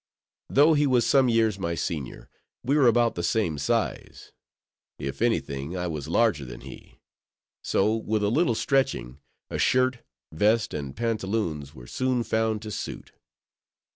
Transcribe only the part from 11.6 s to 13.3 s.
were soon found to suit.